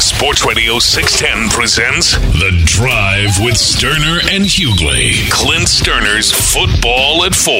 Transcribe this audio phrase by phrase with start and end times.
[0.00, 5.28] Sports Radio 610 presents The Drive with Sterner and Hughley.
[5.30, 7.54] Clint Sterner's Football at 4.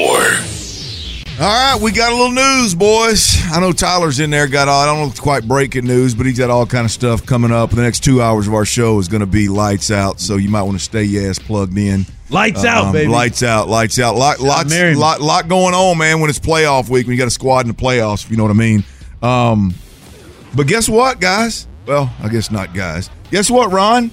[1.43, 3.35] All right, we got a little news, boys.
[3.51, 4.47] I know Tyler's in there.
[4.47, 6.85] Got all, I don't know if it's quite breaking news, but he's got all kind
[6.85, 7.69] of stuff coming up.
[7.71, 10.49] The next two hours of our show is going to be lights out, so you
[10.49, 12.05] might want to stay your ass plugged in.
[12.29, 13.11] Lights out, Um, baby.
[13.11, 14.15] Lights out, lights out.
[14.15, 16.19] Lot, lots, lot, lot going on, man.
[16.21, 18.43] When it's playoff week, when you got a squad in the playoffs, if you know
[18.43, 18.83] what I mean.
[19.21, 19.73] Um,
[20.55, 21.67] but guess what, guys?
[21.87, 23.09] Well, I guess not, guys.
[23.31, 24.11] Guess what, Ron?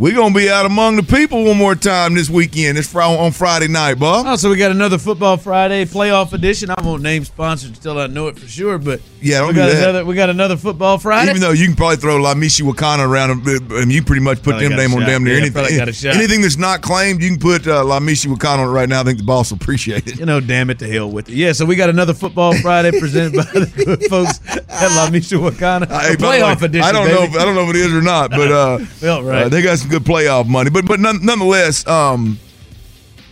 [0.00, 2.78] We're gonna be out among the people one more time this weekend.
[2.78, 4.24] It's on Friday night, Bob.
[4.26, 6.70] Oh, so we got another Football Friday playoff edition.
[6.70, 9.66] I won't name sponsors until I know it for sure, but Yeah, we do got
[9.66, 9.76] that.
[9.82, 10.04] another.
[10.06, 11.28] We got another Football Friday.
[11.28, 14.68] Even though you can probably throw La Michoacana around, and you pretty much put Probably
[14.68, 15.76] them name on damn near Yeah, anything.
[15.76, 16.16] got a shot.
[16.16, 19.02] Anything that's not claimed, you can put uh, La Michoacana on it right now.
[19.02, 20.18] I think the boss will appreciate it.
[20.18, 21.34] you know, damn it, to hell with it.
[21.34, 25.86] Yeah, so we got another Football Friday presented by the good folks at La Michoacana.
[25.90, 26.88] Hey, A by way, playoff edition.
[26.88, 27.24] I don't know.
[27.24, 29.42] If, I don't know if it is or not, but uh, Well, right.
[29.42, 30.70] uh, they got some good playoff money.
[30.70, 32.38] But but none, nonetheless, um,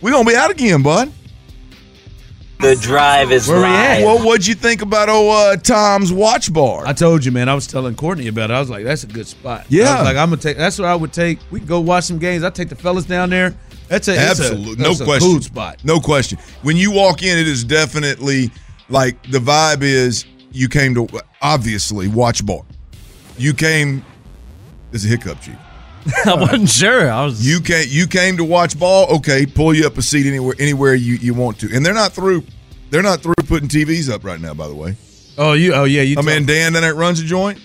[0.01, 1.11] we're gonna be out again, bud.
[2.59, 4.03] The drive is Where live.
[4.03, 6.85] Well, what'd you think about old uh, Tom's Watch Bar?
[6.85, 7.47] I told you, man.
[7.47, 8.53] I was telling Courtney about it.
[8.53, 9.89] I was like, "That's a good spot." Yeah.
[9.89, 10.57] I was like I'm gonna take.
[10.57, 11.39] That's what I would take.
[11.51, 12.43] We can go watch some games.
[12.43, 13.55] I take the fellas down there.
[13.87, 15.29] That's a it's a- Absolutely, no that's a question.
[15.31, 15.85] Cool spot.
[15.85, 16.37] No question.
[16.61, 18.51] When you walk in, it is definitely
[18.89, 21.07] like the vibe is you came to
[21.41, 22.63] obviously watch bar.
[23.37, 24.03] You came.
[24.91, 25.55] There's a hiccup, chief.
[26.25, 27.11] I wasn't sure.
[27.11, 27.45] I was.
[27.45, 27.87] You came.
[27.89, 29.07] You came to watch ball.
[29.17, 31.69] Okay, pull you up a seat anywhere anywhere you, you want to.
[31.75, 32.43] And they're not through.
[32.89, 34.53] They're not through putting TVs up right now.
[34.53, 34.95] By the way,
[35.37, 35.73] Oh, you.
[35.73, 36.01] Oh, yeah.
[36.01, 36.13] You.
[36.13, 37.59] I talk- mean Dan that runs a joint.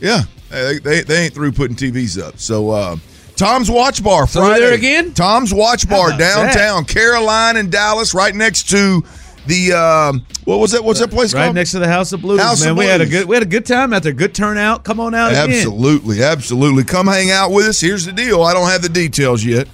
[0.00, 2.38] Yeah, they, they, they ain't through putting TVs up.
[2.38, 2.96] So uh,
[3.36, 5.12] Tom's Watch Bar So Friday there again?
[5.14, 6.52] Tom's Watch Bar about that?
[6.54, 9.02] downtown Caroline and Dallas, right next to
[9.46, 10.82] the um, what was that?
[10.84, 11.54] What's that place right called?
[11.54, 12.72] next to the House of Blues, House man.
[12.72, 13.26] of we had a good.
[13.26, 14.12] We had a good time out there.
[14.12, 14.84] Good turnout.
[14.84, 15.50] Come on out again.
[15.50, 16.84] Absolutely, absolutely.
[16.84, 17.80] Come hang out with us.
[17.80, 18.42] Here's the deal.
[18.42, 19.68] I don't have the details yet,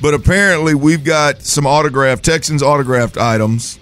[0.00, 3.78] but apparently we've got some autographed Texans autographed items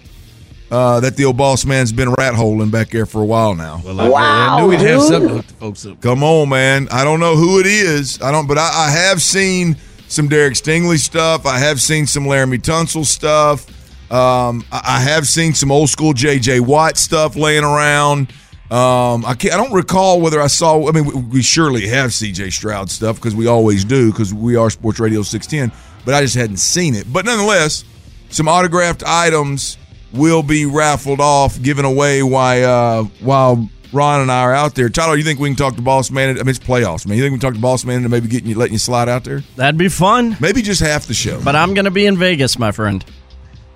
[0.71, 3.81] uh, that the old boss man's been rat holing back there for a while now.
[3.84, 6.01] Well, I, I knew we'd have something to hook the folks up.
[6.01, 6.89] Come on, man.
[6.91, 8.21] I don't know who it is.
[8.21, 9.77] I don't, but I, I have seen
[10.09, 11.47] some Derek Stingley stuff.
[11.47, 13.67] I have seen some Laremy Tunsil stuff.
[14.10, 18.32] Um, I, I have seen some old school JJ Watt stuff laying around.
[18.70, 19.54] Um, I can't.
[19.54, 20.88] I don't recall whether I saw.
[20.88, 24.56] I mean, we, we surely have CJ Stroud stuff because we always do because we
[24.56, 25.70] are Sports Radio six ten.
[26.04, 27.10] But I just hadn't seen it.
[27.12, 27.84] But nonetheless,
[28.31, 29.78] some autographed items
[30.12, 34.88] will be raffled off, given away while uh, while Ron and I are out there.
[34.88, 36.31] Tyler, you think we can talk to Boss Man?
[36.31, 37.16] I mean, it's playoffs, man.
[37.16, 39.09] You think we can talk to Boss Man and maybe getting you letting you slide
[39.09, 39.42] out there?
[39.56, 40.36] That'd be fun.
[40.41, 41.41] Maybe just half the show.
[41.42, 43.04] But I'm going to be in Vegas, my friend.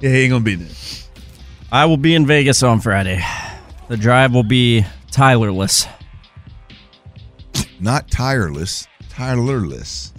[0.01, 0.75] Yeah, he ain't gonna be there.
[1.71, 3.23] I will be in Vegas on Friday.
[3.89, 5.89] The drive will be Tylerless.
[7.81, 10.13] Not tireless, tireless.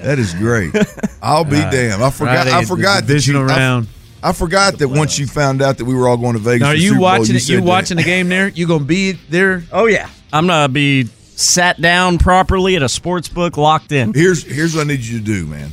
[0.00, 0.74] that is great.
[1.22, 2.02] I'll be damned.
[2.02, 2.44] I forgot.
[2.44, 3.48] Friday, I the forgot that divisional you.
[3.48, 3.88] I- round.
[4.20, 6.62] I, forgot that once you found out that we were all going to Vegas.
[6.62, 7.40] Now, are you Super Bowl, watching it?
[7.40, 8.48] said You watching the game there?
[8.48, 9.62] You gonna be there?
[9.70, 10.10] Oh, yeah.
[10.32, 14.12] I'm going to be sat down properly at a sports book, locked in.
[14.12, 15.70] Here's here's what I need you to do, man.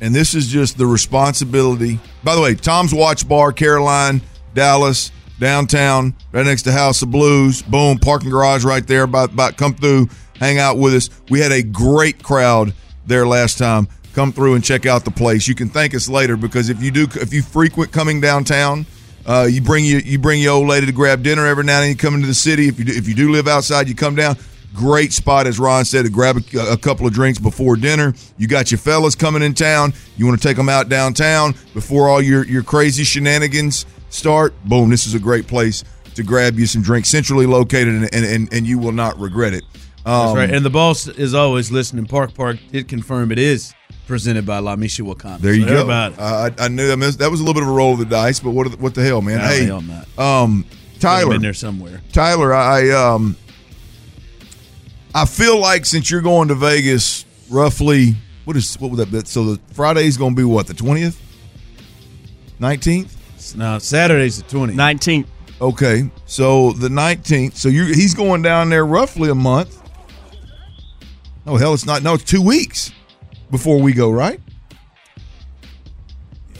[0.00, 1.98] And this is just the responsibility.
[2.22, 4.20] By the way, Tom's Watch Bar, Caroline,
[4.54, 7.62] Dallas, downtown, right next to House of Blues.
[7.62, 9.04] Boom, parking garage right there.
[9.04, 10.08] About about come through,
[10.38, 11.10] hang out with us.
[11.30, 12.74] We had a great crowd
[13.06, 13.88] there last time.
[14.14, 15.46] Come through and check out the place.
[15.46, 18.86] You can thank us later because if you do, if you frequent coming downtown,
[19.26, 21.84] uh, you bring you you bring your old lady to grab dinner every now and
[21.84, 21.90] then.
[21.90, 22.68] You come into the city.
[22.68, 24.36] If you do, if you do live outside, you come down.
[24.74, 28.12] Great spot, as Ron said, to grab a, a couple of drinks before dinner.
[28.36, 29.94] You got your fellas coming in town.
[30.18, 34.52] You want to take them out downtown before all your your crazy shenanigans start.
[34.64, 34.90] Boom!
[34.90, 35.82] This is a great place
[36.14, 39.54] to grab you some drinks, centrally located, and and, and, and you will not regret
[39.54, 39.64] it.
[40.04, 40.50] Um, That's right.
[40.50, 42.04] And the boss is always listening.
[42.06, 43.72] Park Park did confirm it is
[44.06, 45.38] presented by La Michoacana.
[45.38, 45.90] There you So go.
[45.90, 47.98] Uh, I, I knew that, was- that was a little bit of a roll of
[47.98, 49.38] the dice, but what what the hell, man?
[49.38, 50.06] No, hey, hell not.
[50.18, 50.64] um,
[51.00, 52.02] Tyler, been there somewhere.
[52.12, 53.36] Tyler, I um,
[55.16, 58.14] I feel like since you're going to Vegas, roughly
[58.44, 59.20] what is what would that be?
[59.24, 61.18] So the Friday's going to be what the twentieth,
[62.60, 63.56] nineteenth.
[63.56, 64.74] No, Saturday's the 20th.
[64.74, 65.26] 19th.
[65.58, 67.54] Okay, so the 19th.
[67.54, 69.80] So you he's going down there roughly a month.
[71.46, 72.02] Oh hell, it's not.
[72.02, 72.92] No, it's two weeks
[73.50, 74.38] before we go, right?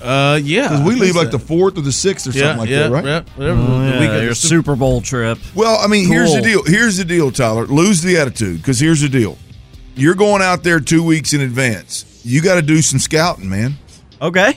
[0.07, 0.69] Uh, yeah.
[0.69, 2.83] Because we leave think like the fourth or the sixth or yeah, something like yeah,
[2.85, 3.05] that, right?
[3.05, 3.61] yeah, whatever.
[3.61, 5.39] Oh, the yeah, your Super Bowl trip.
[5.55, 6.63] Well, I mean, here's the deal.
[6.65, 7.67] Here's the deal, Tyler.
[7.67, 9.37] Lose the attitude because here's the deal.
[9.97, 12.23] You're going out there two weeks in advance.
[12.25, 13.75] You got to do some scouting, man.
[14.21, 14.57] Okay.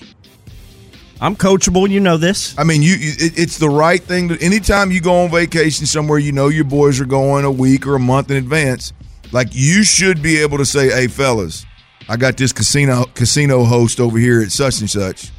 [1.22, 1.90] I'm coachable.
[1.90, 2.58] You know this.
[2.58, 4.42] I mean, you it, it's the right thing to.
[4.42, 7.96] Anytime you go on vacation somewhere, you know your boys are going a week or
[7.96, 8.94] a month in advance.
[9.32, 11.66] Like you should be able to say, "Hey, fellas,
[12.08, 15.32] I got this casino casino host over here at such and such.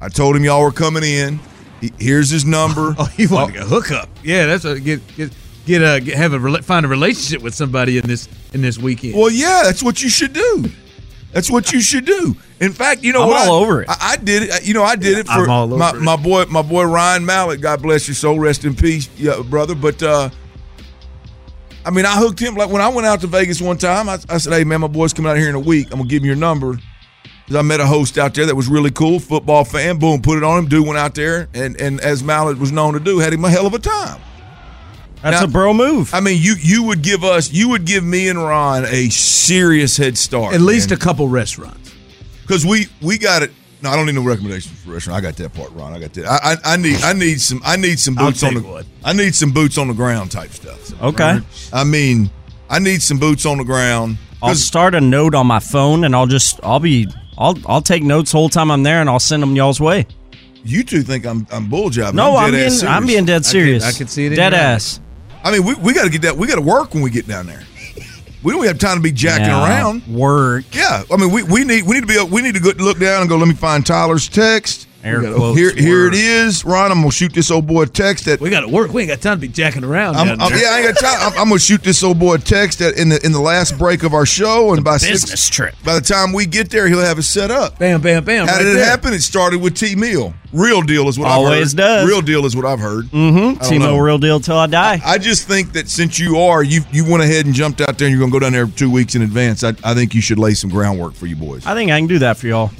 [0.00, 1.40] I told him y'all were coming in.
[1.80, 2.94] He- Here's his number.
[2.98, 4.08] Oh, you want a hookup?
[4.22, 5.32] Yeah, that's a get get
[5.66, 9.14] get a get, have a find a relationship with somebody in this in this weekend.
[9.14, 10.66] Well, yeah, that's what you should do.
[11.32, 12.36] That's what you should do.
[12.60, 13.48] In fact, you know I'm what?
[13.48, 13.88] all I- over it.
[13.90, 14.66] I, I did it.
[14.66, 15.94] You know, I did it for my, it.
[16.00, 17.60] my boy, my boy Ryan Mallett.
[17.60, 19.74] God bless your soul, rest in peace, yeah, brother.
[19.74, 20.30] But uh,
[21.84, 24.08] I mean, I hooked him like when I went out to Vegas one time.
[24.08, 25.88] I, I said, "Hey, man, my boy's coming out here in a week.
[25.90, 26.78] I'm gonna give him your number."
[27.46, 29.98] 'Cause I met a host out there that was really cool, football fan.
[29.98, 30.66] Boom, put it on him.
[30.68, 33.50] Dude went out there, and and as Mallett was known to do, had him a
[33.50, 34.20] hell of a time.
[35.22, 36.12] That's Now- a bro move.
[36.14, 39.96] I mean, you you would give us, you would give me and Ron a serious
[39.96, 40.54] head start.
[40.54, 41.90] At least a couple restaurants.
[42.42, 43.50] because we we got it.
[43.82, 45.18] No, I don't need no recommendations for restaurant.
[45.18, 45.92] I got that part, Ron.
[45.92, 46.26] I got that.
[46.26, 48.84] I, I, I need I need some I need some boots on the one.
[49.04, 50.92] I need some boots on the ground type stuff.
[51.02, 51.40] okay.
[51.74, 52.30] I mean,
[52.70, 54.16] I need some boots on the ground.
[54.42, 57.08] I'll start a note on my phone and I'll just I'll be
[57.38, 60.06] I'll I'll take notes the whole time I'm there and I'll send them y'all's way.
[60.64, 62.16] you two think I'm I'm bull jobbing.
[62.16, 62.82] No, I'm, dead being serious.
[62.96, 63.84] I'm being dead serious.
[63.84, 65.00] I can see it in Dead your ass.
[65.42, 66.36] I mean, we, we got to get that.
[66.36, 67.62] We got to work when we get down there.
[68.42, 70.06] We don't have time to be jacking Yeah, around.
[70.06, 70.64] Work.
[70.72, 72.98] Yeah, I mean, we, we need we need to be we need to go look
[72.98, 73.36] down and go.
[73.36, 74.86] Let me find Tyler's text.
[75.04, 76.14] Air gotta- quotes, here here it work.
[76.14, 76.90] is, Ron.
[76.90, 78.92] I'm gonna shoot this old boy a text that We got to work.
[78.92, 80.16] We ain't got time to be jacking around.
[80.16, 81.32] I'm, I'm- yeah, I ain't got time.
[81.32, 83.78] I'm, I'm gonna shoot this old boy a text at, in the in the last
[83.78, 85.74] break of our show, and by Business six, trip.
[85.84, 87.78] by the time we get there, he'll have it set up.
[87.78, 88.46] Bam, bam, bam.
[88.46, 88.84] How right did it there.
[88.86, 89.12] happen?
[89.12, 90.32] It started with T Meal.
[90.52, 91.84] Real deal is what Always I've heard.
[91.84, 92.08] does.
[92.08, 93.06] Real deal is what I've heard.
[93.06, 93.60] Mm-hmm.
[93.62, 93.96] I don't know.
[93.96, 95.00] Timo real deal till I die.
[95.04, 98.06] I just think that since you are, you you went ahead and jumped out there,
[98.06, 99.64] and you're gonna go down there two weeks in advance.
[99.64, 101.66] I, I think you should lay some groundwork for you boys.
[101.66, 102.70] I think I can do that for y'all.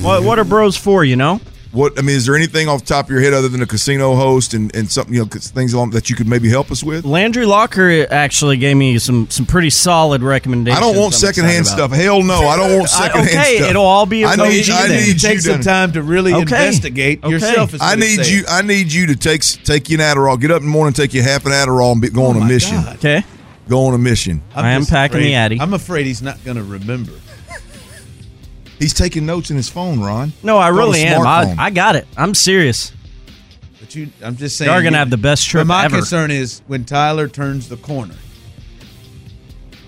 [0.00, 1.40] What what are bros for, you know?
[1.72, 3.66] What I mean, is there anything off the top of your head other than a
[3.66, 6.84] casino host and, and something you know things along that you could maybe help us
[6.84, 7.06] with?
[7.06, 10.76] Landry Locker actually gave me some some pretty solid recommendations.
[10.76, 11.90] I don't want I'm secondhand stuff.
[11.92, 13.70] Hell no, I don't want I- secondhand okay, stuff.
[13.70, 15.06] it'll all be a I coach need, I then.
[15.06, 16.42] need Take some time to really Okay.
[16.42, 17.30] investigate Okay.
[17.32, 17.72] yourself.
[17.72, 18.44] is I need you.
[18.50, 20.38] I need you to take take you an Adderall.
[20.38, 22.36] Get up in the morning, take you half an Adderall, and be, go oh on
[22.36, 22.82] a mission.
[22.82, 22.96] God.
[22.96, 23.24] Okay.
[23.68, 24.42] Go on a mission.
[24.54, 25.58] I'm I am packing afraid- the Addy.
[25.60, 27.12] I'm afraid he's not going to remember.
[28.82, 30.32] He's taking notes in his phone, Ron.
[30.42, 31.26] No, I It's on a really am.
[31.26, 31.54] I.
[31.58, 32.06] I got it.
[32.16, 32.92] I'm serious.
[33.80, 34.68] But you, I'm just saying.
[34.68, 35.96] Y'all are gonna you- have the best trip But my ever.
[35.96, 38.14] concern is when Tyler turns the corner,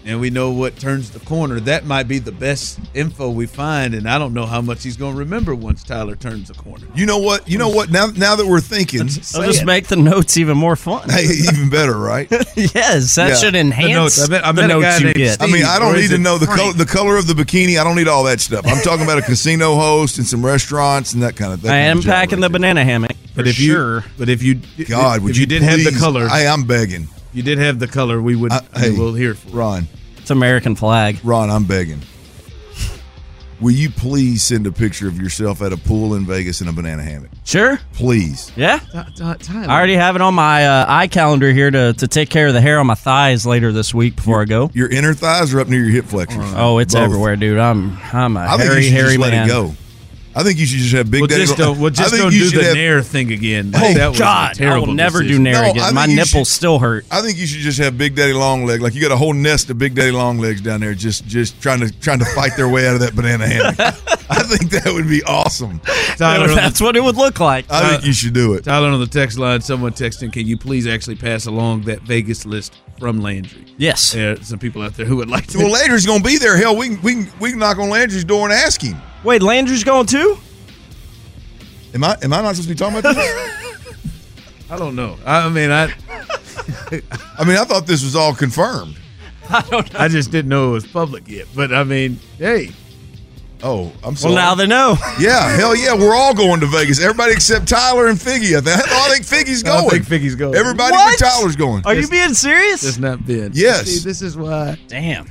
[0.06, 1.60] and we know what turns the corner.
[1.60, 4.96] That might be the best info we find, and I don't know how much he's
[4.96, 6.86] going to remember once Tyler turns the corner.
[6.94, 7.48] You know what?
[7.48, 7.90] You know what?
[7.90, 9.64] Now, now that we're thinking, I'll Say just it.
[9.66, 11.08] make the notes even more fun.
[11.08, 12.28] hey, even better, right?
[12.56, 13.34] yes, that Yeah.
[13.36, 14.22] should enhance notes.
[14.22, 15.42] I bet- I the met a notes you named get.
[15.42, 16.60] I mean, I don't need to know the Frank?
[16.60, 17.80] color, the color of the bikini.
[17.80, 18.66] I don't need all that stuff.
[18.66, 21.70] I'm talking about a casino host and some restaurants and that kind of thing.
[21.70, 23.12] I am packing the banana hammock.
[23.34, 24.04] But for if you, sure.
[24.16, 26.64] but if you, God, if would you, you, did have the please- color, Hey, I'm
[26.64, 27.08] begging.
[27.34, 28.52] You did have the color, we would.
[28.52, 29.54] I- I hey, we'll hear for it.
[29.54, 31.18] Ron, It's American flag.
[31.22, 32.00] Ron, I'm begging.
[33.60, 36.72] Will you please send a picture of yourself at a pool in Vegas in a
[36.72, 37.30] banana hammock?
[37.44, 37.78] Sure.
[37.94, 38.50] Please.
[38.56, 38.80] Yeah.
[38.92, 42.08] Ty- Ty- Tyler, I already have it on my uh, eye calendar here to, to
[42.08, 44.70] take care of the hair on my thighs later this week before I go.
[44.74, 46.42] Your inner thighs are up near your hip flexors.
[46.56, 47.04] Oh, it's Both.
[47.04, 47.58] everywhere, dude.
[47.58, 49.44] I'm I'm a I think hairy, you should hairy just let man.
[49.46, 49.74] it go.
[50.36, 51.42] I think you should just have big We'll daddy.
[51.46, 51.78] just don't.
[51.78, 53.72] We'll I just think don't you do the have- Nair thing again.
[53.74, 55.44] Oh, that was God, a terrible I will never decision.
[55.44, 55.94] do Nair No, again.
[55.94, 57.06] My nipples should- still hurt.
[57.10, 58.80] I think you should just have Big Daddy Long Leg.
[58.80, 61.60] Like you got a whole nest of Big Daddy Long Legs down there, just just
[61.62, 63.78] trying to trying to fight their way out of that banana hammock.
[64.30, 65.80] I think that would be awesome.
[66.16, 67.66] Tyler, on That's the, what it would look like.
[67.70, 68.64] I think you should do it.
[68.64, 69.60] Tyler on the text line.
[69.60, 70.32] Someone texting.
[70.32, 73.64] Can you please actually pass along that Vegas list from Landry?
[73.76, 74.12] yes.
[74.12, 75.58] There are some people out there who would like to.
[75.58, 76.56] Well, Landry's gonna be there.
[76.56, 78.96] Hell, we can we can we can knock on Landry's door and ask him.
[79.22, 80.38] Wait, Landry's going too?
[81.94, 84.00] Am I am I not supposed to be talking about this?
[84.70, 85.16] I don't know.
[85.24, 85.92] I mean, I
[87.38, 88.96] I mean, I thought this was all confirmed.
[89.50, 89.94] I don't.
[89.94, 91.46] I just didn't know it was public yet.
[91.54, 92.70] But I mean, hey,
[93.62, 94.34] Oh, I'm sorry.
[94.34, 94.96] Well, now they know.
[95.18, 97.00] yeah, hell yeah, we're all going to Vegas.
[97.00, 98.56] Everybody except Tyler and Figgy.
[98.56, 99.88] I think, I think Figgy's going.
[99.88, 100.54] don't think Figgy's going.
[100.54, 101.18] Everybody What?
[101.18, 101.82] but Tyler's going.
[101.86, 102.84] Are you being serious?
[102.84, 103.52] It's not been.
[103.54, 103.86] Yes.
[103.86, 104.78] See, this is why.
[104.88, 105.28] Damn.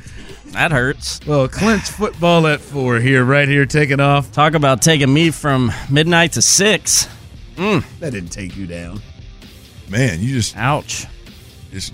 [0.47, 1.19] That hurts.
[1.27, 4.31] Well, Clint's football at four here, right here, taking off.
[4.31, 7.07] Talk about taking me from midnight to six.
[7.55, 7.83] Mm.
[7.99, 9.01] That didn't take you down.
[9.89, 11.05] Man, you just Ouch.
[11.71, 11.93] just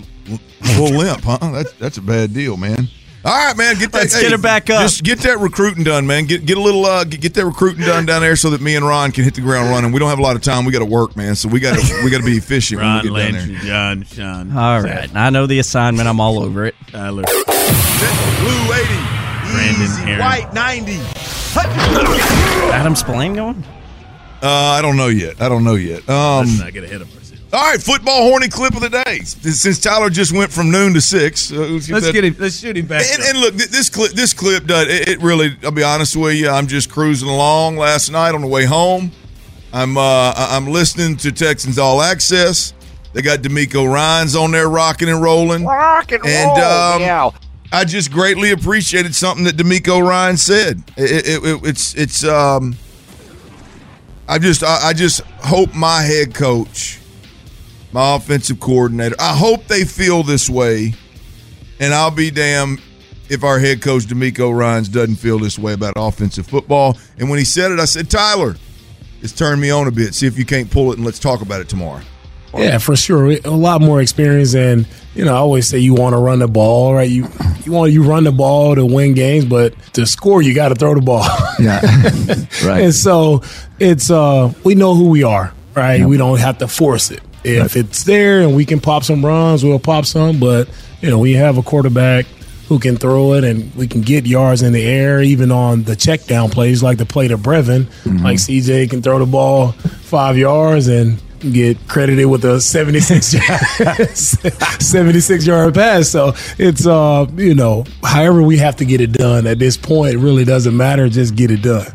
[0.62, 1.38] full limp, huh?
[1.52, 2.88] That's that's a bad deal, man.
[3.22, 3.76] All right, man.
[3.78, 3.98] Get that.
[3.98, 4.80] Let's get it back up.
[4.80, 6.24] Just get that recruiting done, man.
[6.24, 8.76] Get get a little uh, get, get that recruiting done down there so that me
[8.76, 9.92] and Ron can hit the ground running.
[9.92, 10.64] We don't have a lot of time.
[10.64, 11.36] We got to work, man.
[11.36, 13.56] So we got to we got to be efficient Ron when we get down Landry,
[13.68, 14.56] John, Sean.
[14.56, 15.14] All right.
[15.14, 16.08] I know the assignment.
[16.08, 16.74] I'm all over it.
[16.86, 17.24] Tyler.
[17.24, 19.00] Blue eighty,
[19.52, 20.18] Brandon easy, Aaron.
[20.20, 20.98] white ninety.
[22.72, 23.62] Adam Spillane going?
[24.42, 25.42] Uh, I don't know yet.
[25.42, 26.08] I don't know yet.
[26.08, 27.19] Um, Let's not get ahead of ourselves.
[27.52, 29.20] All right, football horny clip of the day.
[29.24, 32.36] Since Tyler just went from noon to six, uh, let's, Let's that- get him.
[32.38, 33.04] Let's shoot him back.
[33.12, 35.56] And, and look, this clip, this clip does it, it really.
[35.64, 36.48] I'll be honest with you.
[36.48, 39.10] I'm just cruising along last night on the way home.
[39.72, 42.72] I'm uh, I- I'm listening to Texans All Access.
[43.14, 45.64] They got DeMeco Ryans on there rocking and rolling.
[45.64, 46.50] Rock and roll.
[46.56, 47.30] Um, yeah.
[47.72, 50.84] I just greatly appreciated something that DeMeco Ryans said.
[50.96, 52.76] It, it, it, it's it's um.
[54.28, 56.99] I just I, I just hope my head coach,
[57.92, 60.94] my offensive coordinator, I hope they feel this way,
[61.78, 62.80] and I'll be damned
[63.28, 66.98] if our head coach DeMeco Ryans doesn't feel this way about offensive football.
[67.18, 68.56] And when he said it, I said, Tyler,
[69.22, 70.14] it's turned me on a bit.
[70.14, 72.02] See if you can't pull it, and let's talk about it tomorrow.
[72.56, 73.30] Yeah, for sure.
[73.30, 76.48] A lot more experience, and you know, I always say you want to run the
[76.48, 77.08] ball, right?
[77.08, 77.28] You
[77.64, 80.74] you want you run the ball to win games, but to score, you got to
[80.74, 81.26] throw the ball.
[81.60, 81.80] Yeah.
[82.64, 82.84] right.
[82.84, 83.42] and so
[83.78, 86.02] it's uh, we know who we are, right?
[86.04, 87.20] We don't have to force it.
[87.44, 90.38] If it's there and we can pop some runs, we'll pop some.
[90.40, 90.68] But
[91.00, 92.26] you know, we have a quarterback
[92.68, 95.96] who can throw it, and we can get yards in the air, even on the
[95.96, 97.88] check down plays, like the play to Brevin.
[98.22, 103.32] Like CJ can throw the ball five yards and get credited with a 76
[103.88, 104.08] yard,
[104.80, 106.08] 76 yard pass.
[106.10, 110.14] So it's uh, you know, however we have to get it done at this point,
[110.14, 111.08] it really doesn't matter.
[111.08, 111.86] Just get it done.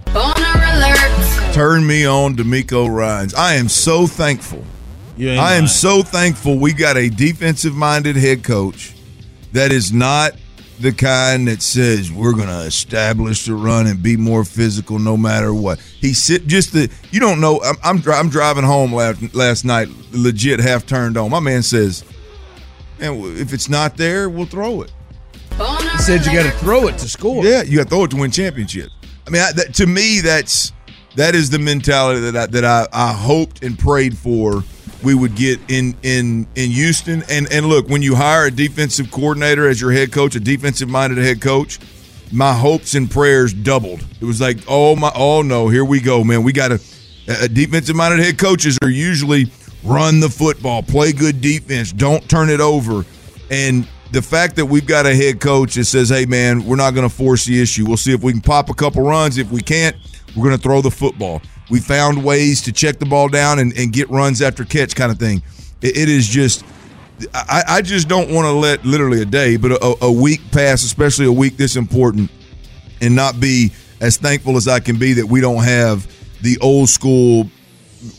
[1.54, 3.34] Turn me on, DeMeco Ryans.
[3.34, 4.66] I am so thankful.
[5.18, 8.94] You ain't I am so thankful we got a defensive minded head coach
[9.54, 10.34] that is not
[10.80, 15.16] the kind that says we're going to establish the run and be more physical no
[15.16, 15.80] matter what.
[15.80, 17.62] He sit just the you don't know.
[17.64, 21.30] I'm I'm, dri- I'm driving home last, last night, legit half turned on.
[21.32, 22.04] My man says,
[23.00, 24.92] "Man, if it's not there, we'll throw it."
[25.58, 27.46] He said you got to throw it to score.
[27.46, 28.94] Yeah, you got to throw it to win championships.
[29.26, 30.74] I mean, I, that, to me, that's
[31.16, 34.64] that is the mentality that I, that I, I hoped and prayed for
[35.06, 37.24] we would get in in in Houston.
[37.30, 40.90] And and look, when you hire a defensive coordinator as your head coach, a defensive
[40.90, 41.80] minded head coach,
[42.32, 44.04] my hopes and prayers doubled.
[44.20, 46.44] It was like, oh my, oh no, here we go, man.
[46.44, 46.82] We got a,
[47.28, 49.46] a defensive minded head coaches are usually
[49.84, 53.06] run the football, play good defense, don't turn it over,
[53.52, 56.96] and the fact that we've got a head coach that says, "Hey, man, we're not
[56.96, 57.86] going to force the issue.
[57.86, 59.38] We'll see if we can pop a couple runs.
[59.38, 59.96] If we can't,
[60.36, 63.76] we're going to throw the football." We found ways to check the ball down and,
[63.78, 65.42] and get runs after catch, kind of thing.
[65.82, 66.64] It, it is just,
[67.34, 70.84] I, I just don't want to let literally a day, but a, a week pass,
[70.84, 72.30] especially a week this important,
[73.02, 76.08] and not be as thankful as I can be that we don't have
[76.42, 77.50] the old school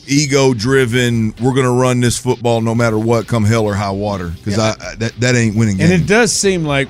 [0.08, 3.90] ego driven we're going to run this football no matter what come hell or high
[3.90, 5.90] water because I, I that, that ain't winning games.
[5.90, 6.88] And it does seem like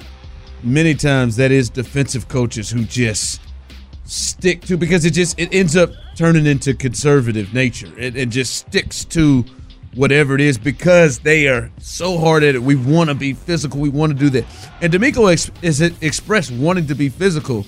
[0.62, 3.40] many times that is defensive coaches who just
[4.06, 7.92] stick to because it just it ends up turning into conservative nature.
[7.98, 9.44] It, it just sticks to
[9.94, 12.62] whatever it is because they are so hard at it.
[12.62, 13.80] We want to be physical.
[13.80, 14.44] We want to do that.
[14.80, 17.66] And DeMeco ex- is expressed wanting to be physical,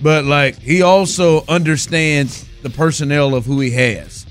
[0.00, 4.26] but like he also understands the personnel of who he has.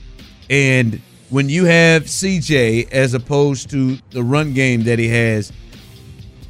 [0.50, 5.52] And when you have CJ as opposed to the run game that he has,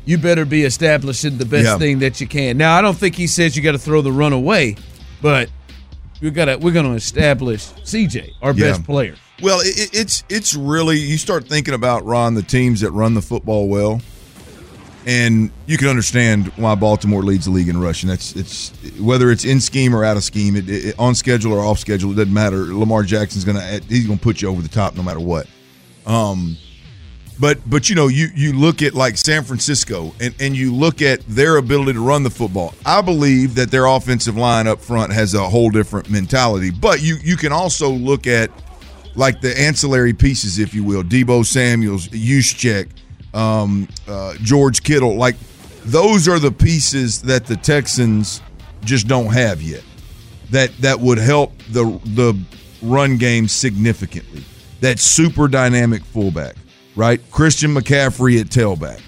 [0.05, 1.77] you better be establishing the best Yeah.
[1.77, 2.58] thing that you can.
[2.58, 4.75] Now, I don't think he says you got to throw the run away,
[5.22, 5.50] but
[6.22, 8.72] we got to we're going to establish CJ, our Yeah.
[8.72, 9.15] best player.
[9.41, 13.13] Well, it, it- it's it's really you start thinking about Ron the teams that run
[13.15, 14.01] the football well,
[15.08, 18.08] and you can understand why Baltimore leads the league in rushing.
[18.10, 21.60] That's it's whether it's in scheme or out of scheme, it, it, on schedule or
[21.65, 22.65] off schedule, it doesn't matter.
[22.74, 25.48] Lamar Jackson's gonna he's gonna put you over the top no matter what.
[26.05, 26.55] Um,
[27.41, 31.01] but but you know you you look at like San Francisco and and you look
[31.01, 32.75] at their ability to run the football.
[32.86, 36.69] I believe that their offensive line up front has a whole different mentality.
[36.69, 38.51] But you you can also look at
[39.15, 42.89] like the ancillary pieces, if you will, Deebo Samuels, Juszczyk,
[43.33, 45.15] um, uh, George Kittle.
[45.15, 45.36] Like
[45.83, 48.39] those are the pieces that the Texans
[48.86, 49.83] just don't have yet.
[50.51, 52.39] That that would help the the
[52.83, 54.43] run game significantly.
[54.81, 56.55] That super dynamic fullback,
[56.95, 57.19] right?
[57.31, 59.01] Christian McCaffrey at tailback.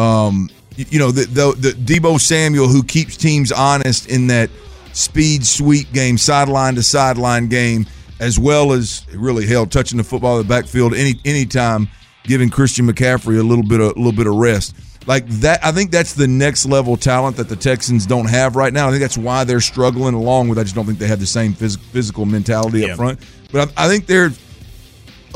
[0.00, 4.50] Um, you, you know the, the the Deebo Samuel who keeps teams honest in that
[4.92, 7.86] speed sweep game, sideline to sideline game
[8.18, 11.88] as well as really hell touching the football in the backfield any anytime,
[12.24, 14.74] giving Christian McCaffrey a little bit of a little bit of rest.
[15.06, 18.72] Like that, I think that's the next level talent that the Texans don't have right
[18.72, 18.88] now.
[18.88, 20.14] I think that's why they're struggling.
[20.14, 22.88] Along with, I just don't think they have the same phys- physical mentality Yeah.
[22.88, 23.20] up front.
[23.52, 24.30] But I, I think they're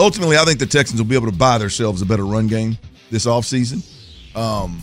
[0.01, 2.77] ultimately, I think the Texans will be able to buy themselves a better run game
[3.11, 3.85] this offseason.
[4.37, 4.83] Um,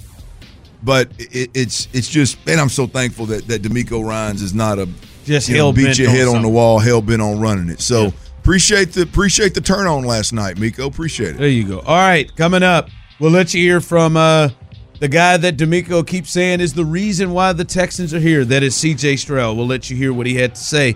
[0.83, 4.77] but it, it's it's just, man, I'm so thankful that that DeMeco Ryans is not
[4.79, 4.87] a
[5.25, 7.81] Just you know, beat your head on the wall, hell bent on running it.
[7.81, 8.11] So Yeah.
[8.39, 10.87] appreciate the appreciate the turn on last night, Meco.
[10.87, 11.37] Appreciate it.
[11.37, 11.79] There you go.
[11.79, 14.49] All right, coming up, we'll let you hear from uh,
[14.99, 18.45] the guy that DeMeco keeps saying is the reason why the Texans are here.
[18.45, 19.17] That is C.J.
[19.17, 19.57] Stroud.
[19.57, 20.95] We'll let you hear what he had to say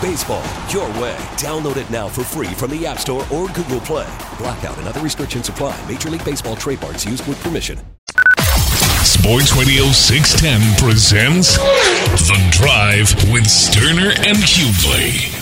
[0.00, 1.16] Baseball your way.
[1.36, 4.06] Download it now for free from the App Store or Google Play.
[4.38, 5.76] Blackout and other restrictions apply.
[5.88, 7.80] Major League Baseball trademarks used with permission.
[9.02, 15.34] Sports Radio 610 presents The Drive with Sterner and Hughley.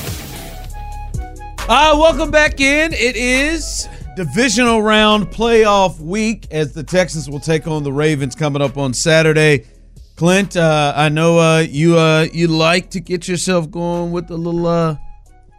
[1.68, 2.94] Uh, welcome back in.
[2.94, 8.62] It is divisional round playoff week as the Texans will take on the Ravens coming
[8.62, 9.66] up on Saturday.
[10.16, 14.36] Clint, uh, I know uh, you uh, you like to get yourself going with the
[14.38, 14.96] little uh,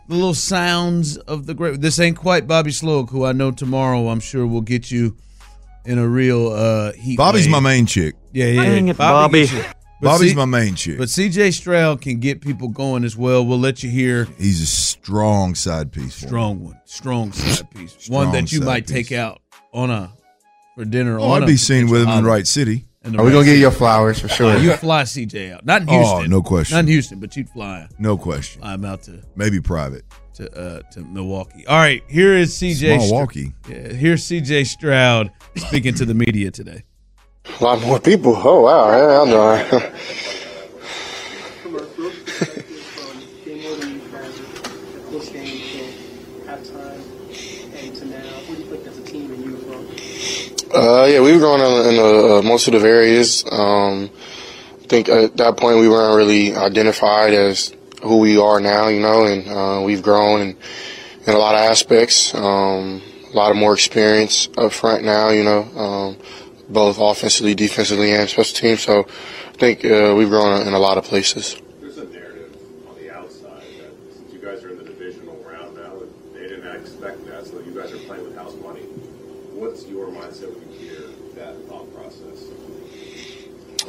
[0.07, 1.79] the little sounds of the great.
[1.79, 5.15] This ain't quite Bobby Slowik, who I know tomorrow I'm sure will get you
[5.85, 7.17] in a real uh, heat.
[7.17, 7.51] Bobby's wave.
[7.51, 8.15] my main chick.
[8.33, 8.63] Yeah, yeah.
[8.63, 9.41] Dang it, Bobby.
[9.41, 9.63] gets you.
[10.01, 10.97] But Bobby's C- my main chick.
[10.97, 13.45] But CJ Stroud can get people going as well.
[13.45, 16.15] We'll let you hear He's a strong side piece.
[16.15, 18.95] Strong one, strong side piece, Strong one that you might piece.
[18.95, 19.39] take out
[19.71, 20.11] on a
[20.75, 21.19] for dinner.
[21.19, 22.85] Oh, on I'd a be seen with him in the right city.
[23.07, 23.61] In the Are we gonna get city.
[23.61, 24.57] your flowers for sure?
[24.57, 26.29] You fly CJ out, not in Oh, Houston.
[26.31, 26.75] no question.
[26.75, 28.61] Not in Houston, but you'd fly No question.
[28.63, 30.03] I'm out to Maybe private.
[30.35, 31.65] to uh, to Milwaukee.
[31.67, 32.99] All right, here is CJ.
[32.99, 33.53] Str- Milwaukee.
[33.67, 36.83] yeah, here's CJ Stroud speaking to the media today.
[37.59, 38.35] A lot more people.
[38.35, 39.57] Oh wow, yeah, I know.
[41.63, 44.31] from a growth perspective, from being more than you've had
[44.93, 45.87] the close game till
[46.45, 47.01] halftime
[47.79, 49.83] and to now, what do you think as a team and you as well?
[50.77, 53.43] Uh, yeah, we've grown in, in uh, most of the areas.
[53.51, 54.09] Um,
[54.83, 59.01] I think at that point we weren't really identified as who we are now, you
[59.01, 60.57] know, and uh, we've grown in,
[61.25, 62.33] in a lot of aspects.
[62.33, 63.01] Um,
[63.33, 66.17] a lot of more experience up front now, you know, um,
[66.69, 68.81] both offensively, defensively, and special teams.
[68.81, 71.57] So I think uh, we've grown in a lot of places.
[71.81, 72.55] There's a narrative
[72.87, 76.47] on the outside that since you guys are in the divisional round now, that they
[76.47, 78.81] didn't expect that, so you guys are playing with house money.
[78.81, 81.01] What's your mindset when you hear
[81.35, 82.45] that thought process?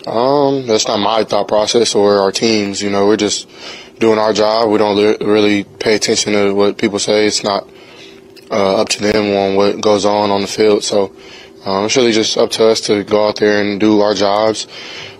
[0.06, 2.82] Um, that's not my thought process or our teams.
[2.82, 3.48] You know, we're just
[3.98, 4.70] doing our job.
[4.70, 7.26] We don't really pay attention to what people say.
[7.26, 7.68] It's not
[8.50, 10.84] uh, up to them on what goes on on the field.
[10.84, 11.14] So
[11.64, 14.66] um, it's really just up to us to go out there and do our jobs.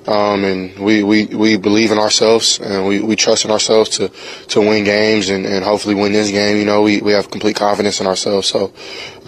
[0.07, 4.11] Um, and we, we, we believe in ourselves and we, we trust in ourselves to,
[4.49, 6.57] to win games and, and hopefully win this game.
[6.57, 8.49] You know, we, we have complete confidence in ourselves.
[8.49, 8.73] So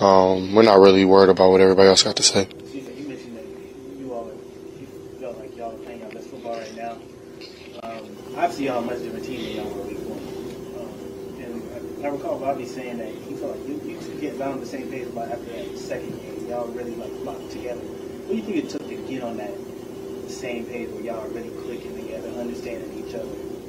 [0.00, 2.46] um, we're not really worried about what everybody else got to say.
[2.46, 4.32] CJ, you mentioned that you all are,
[4.80, 4.86] you
[5.18, 6.96] feel like y'all are playing your best football right now.
[7.82, 8.06] Um,
[8.68, 10.20] are a much different team than y'all were week one.
[10.80, 14.38] Um, and I, I recall Bobby saying that he felt like you, you two get
[14.38, 16.48] down on the same page about after that second game.
[16.48, 17.80] Y'all really like locked together.
[17.80, 19.52] What do you think it took to get on that
[20.28, 23.28] same page where y'all are really clicking together, understanding each other,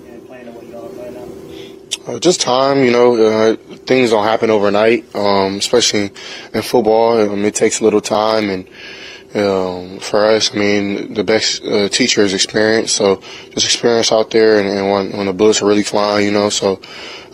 [0.09, 2.13] and playing the way y'all are playing now?
[2.13, 6.11] Uh, just time, you know, uh, things don't happen overnight, um, especially
[6.53, 7.19] in football.
[7.19, 8.67] Um, it takes a little time, and
[9.33, 12.91] um, for us, I mean, the best uh, teacher is experience.
[12.91, 16.31] So just experience out there, and, and when, when the bullets are really flying, you
[16.31, 16.81] know, so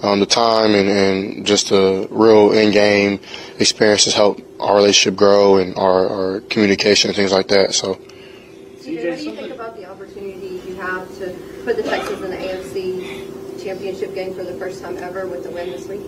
[0.03, 3.19] um, the time and, and just the real in-game
[3.59, 7.73] experiences help our relationship grow and our, our communication and things like that.
[7.73, 7.95] So.
[7.95, 12.29] CJ, what do you think about the opportunity you have to put the Texans in
[12.29, 16.01] the AFC championship game for the first time ever with the win this week?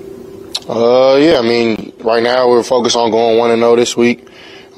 [0.70, 4.28] Uh, yeah, I mean, right now we're focused on going one and zero this week.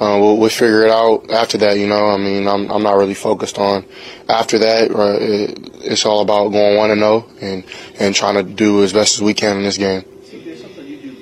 [0.01, 1.77] Uh, we'll, we'll figure it out after that.
[1.77, 3.85] You know, I mean, I'm I'm not really focused on
[4.27, 4.89] after that.
[4.89, 7.63] Uh, it, it's all about going one and zero and
[7.99, 10.01] and trying to do as best as we can in this game.
[10.01, 11.15] CJ, something you do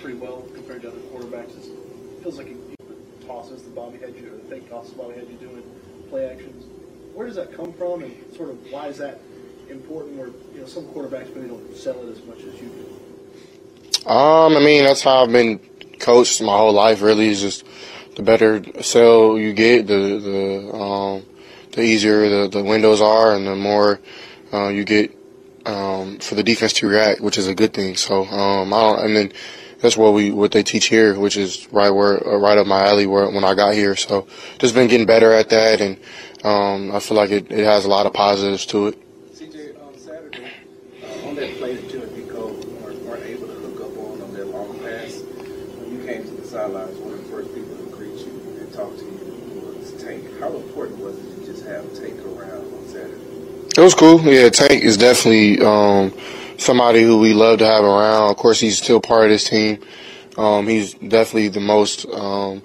[0.00, 1.58] pretty well compared to other quarterbacks.
[1.58, 1.68] Is,
[2.22, 5.28] feels like you the tosses that Bobby had you, or the fake tosses Bobby had
[5.28, 5.62] you doing,
[6.08, 6.64] play actions.
[7.12, 9.20] Where does that come from, and sort of why is that
[9.68, 10.16] important?
[10.16, 14.08] Where you know some quarterbacks maybe don't sell it as much as you do.
[14.08, 15.58] Um, I mean, that's how I've been
[15.98, 17.02] coached my whole life.
[17.02, 17.66] Really, is just
[18.16, 21.24] the better cell you get, the the um,
[21.72, 24.00] the easier the, the windows are, and the more
[24.52, 25.16] uh, you get
[25.66, 27.96] um, for the defense to react, which is a good thing.
[27.96, 29.32] So um, I don't, and then
[29.80, 32.86] that's what we what they teach here, which is right where uh, right up my
[32.86, 33.96] alley where when I got here.
[33.96, 34.26] So
[34.58, 35.98] just been getting better at that, and
[36.44, 39.34] um, I feel like it, it has a lot of positives to it.
[39.34, 40.50] CJ, on Saturday,
[41.02, 44.22] uh, on that play that you and Nico weren't, weren't able to hook up on
[44.22, 47.76] on that long pass, when you came to the sidelines, one of the first people
[47.76, 50.24] to greet you and talk to you was Tank.
[50.40, 53.65] How important was it to just have Tank around on Saturday?
[53.76, 54.22] It was cool.
[54.22, 56.10] Yeah, Tank is definitely um,
[56.56, 58.30] somebody who we love to have around.
[58.30, 59.80] Of course, he's still part of this team.
[60.38, 62.62] Um, he's definitely the most, um,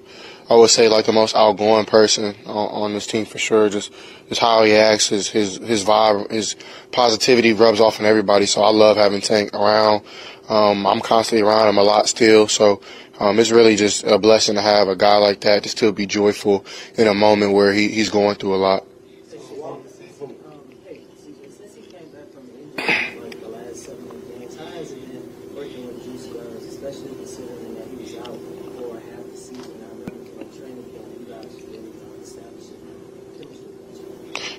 [0.49, 3.67] I would say, like the most outgoing person on, on this team for sure.
[3.67, 3.91] Just,
[4.29, 6.55] just how he acts, his his his vibe, his
[6.93, 8.45] positivity rubs off on everybody.
[8.45, 10.05] So I love having Tank around.
[10.47, 12.47] Um, I'm constantly around him a lot still.
[12.47, 12.81] So
[13.19, 16.05] um, it's really just a blessing to have a guy like that to still be
[16.05, 16.65] joyful
[16.97, 18.85] in a moment where he, he's going through a lot.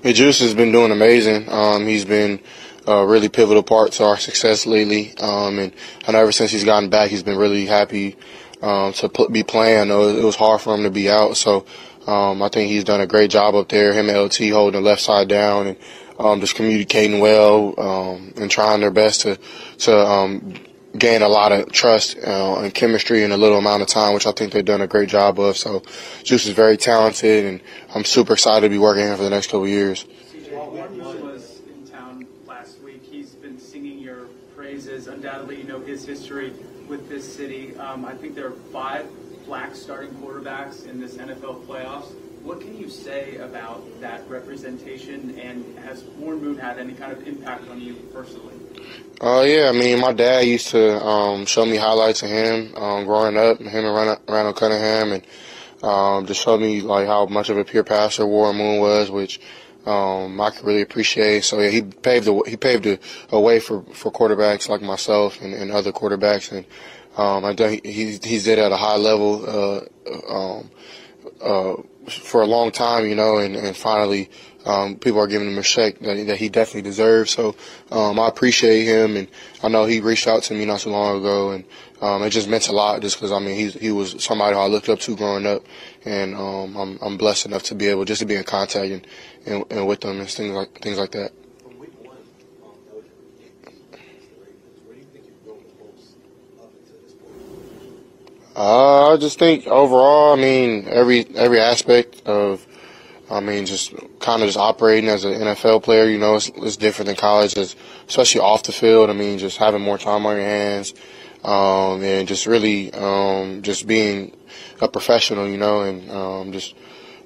[0.02, 1.48] Yeah, Juice has been doing amazing.
[1.48, 2.40] Um, he's been
[2.88, 5.16] a really pivotal part to our success lately.
[5.18, 5.72] Um, and
[6.08, 8.16] I know ever since he's gotten back, he's been really happy
[8.62, 9.78] um, to be playing.
[9.78, 11.66] I know it was hard for him to be out, so
[12.08, 13.92] um, I think he's done a great job up there.
[13.92, 15.76] Him and LT holding the left side down and
[16.18, 19.38] um, just communicating well um, and trying their best to
[19.78, 20.52] to um,
[20.96, 24.32] gain a lot of trust and chemistry in a little amount of time, which I
[24.32, 25.56] think they've done a great job of.
[25.56, 25.82] So
[26.22, 27.60] Juice is very talented, and
[27.94, 30.04] I'm super excited to be working here for the next couple years.
[30.32, 33.02] CJ was in town last week.
[33.02, 35.06] He's been singing your praises.
[35.06, 36.52] Undoubtedly, you know his history
[36.88, 37.74] with this city.
[37.76, 39.06] Um, I think there are five
[39.46, 42.12] black starting quarterbacks in this NFL playoffs.
[42.42, 47.26] What can you say about that representation, and has Warren Moon had any kind of
[47.26, 48.54] impact on you personally?
[49.20, 53.04] Uh, yeah, I mean, my dad used to um, show me highlights of him um,
[53.04, 55.22] growing up, him and Randall, Cunningham, and
[55.84, 59.40] um, just showed me like how much of a pure passer Warren Moon was, which
[59.86, 61.44] um, I could really appreciate.
[61.44, 62.98] So yeah, he paved the he paved a,
[63.30, 66.66] a way for, for quarterbacks like myself and, and other quarterbacks, and
[67.16, 69.80] um, I think he he's did at a high level uh,
[70.28, 70.70] um,
[71.40, 71.74] uh,
[72.08, 74.28] for a long time, you know, and, and finally
[74.64, 77.30] um, people are giving him a respect that, that he definitely deserves.
[77.30, 77.56] So
[77.90, 79.28] um, I appreciate him, and
[79.62, 81.64] I know he reached out to me not so long ago, and
[82.00, 84.66] um, it just meant a lot just because I mean he's, he was somebody I
[84.66, 85.64] looked up to growing up,
[86.04, 89.06] and um, I'm, I'm blessed enough to be able just to be in contact and,
[89.46, 91.32] and, and with them and things like things like that.
[98.54, 102.66] Uh, I just think overall, I mean, every every aspect of,
[103.30, 106.76] I mean, just kind of just operating as an NFL player, you know, it's, it's
[106.76, 107.74] different than college, it's,
[108.08, 109.08] especially off the field.
[109.08, 110.92] I mean, just having more time on your hands,
[111.44, 114.36] um, and just really, um, just being
[114.82, 116.74] a professional, you know, and um, just,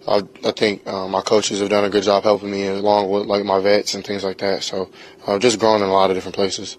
[0.07, 3.27] I, I think uh, my coaches have done a good job helping me along with
[3.27, 4.63] like my vets and things like that.
[4.63, 4.91] So,
[5.27, 6.79] uh, just growing in a lot of different places.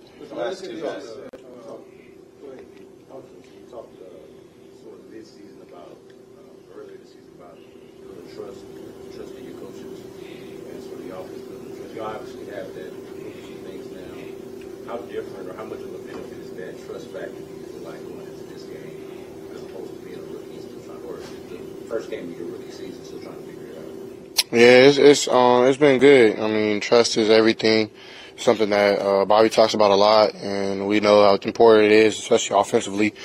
[11.98, 14.94] you obviously have that some things now.
[14.94, 17.90] How different or how much of a benefit is that trust factor do you feel
[17.90, 19.02] like going into this game
[19.50, 21.58] as opposed to being a rookie still trying or the
[21.98, 24.52] first game of your rookie season still trying to figure it out?
[24.52, 26.40] Yeah, it's it's um it's been good.
[26.40, 27.90] I mean, trust is everything.
[28.36, 32.20] Something that uh, Bobby talks about a lot, and we know how important it is,
[32.20, 33.16] especially offensively,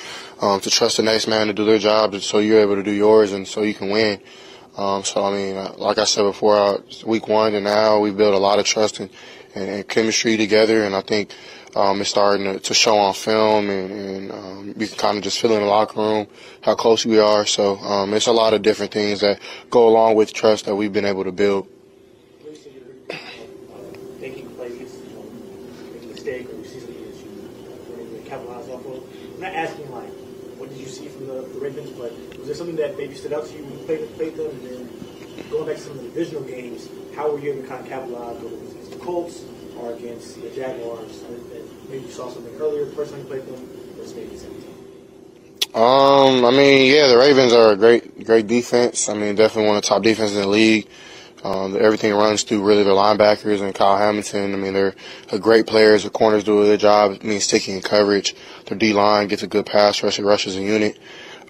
[0.41, 2.89] um, to trust the next man to do their job, so you're able to do
[2.89, 4.19] yours, and so you can win.
[4.75, 8.09] Um, so I mean, uh, like I said before, uh, week one and now we
[8.09, 9.11] built a lot of trust and,
[9.53, 11.29] and, and chemistry together, and I think
[11.75, 15.23] um, it's starting to, to, show on film, and, and um, you can kind of
[15.23, 16.27] just feel in the locker room
[16.61, 17.45] how close we are.
[17.45, 20.93] So um, it's a lot of different things that go along with trust that we've
[20.93, 21.67] been able to build.
[24.19, 24.99] Making plays,
[26.23, 26.97] making or you see.
[28.31, 30.09] I'm not asking like,
[30.57, 33.45] what did you see from the, Ravens, but was there something that maybe stood out
[33.47, 34.49] to you when you played, played them?
[34.49, 37.67] And then going back to some of the divisional games, how were you able to
[37.67, 39.43] kind of capitalize, whether it was the Colts
[39.77, 41.23] or against the Jaguars?
[41.89, 43.73] Maybe you saw something earlier the first time you played them?
[45.73, 49.09] Um, I mean, yeah, the Ravens are a great, great defense.
[49.09, 50.87] I mean, definitely one of the top defenses in the league.
[51.43, 54.53] Um, everything runs through really their linebackers and Kyle Hamilton.
[54.53, 54.95] I mean, they're
[55.31, 56.03] a great players.
[56.03, 57.13] The corners do a good job.
[57.13, 58.35] It means sticking in coverage.
[58.65, 60.19] Their D line gets a good pass rush.
[60.19, 60.97] It rushes a unit.